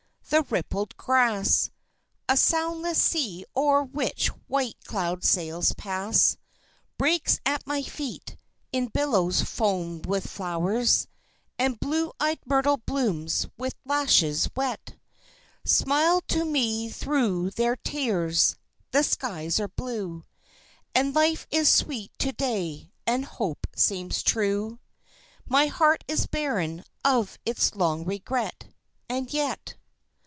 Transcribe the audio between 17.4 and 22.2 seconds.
their tears. The skies are blue, And life is sweet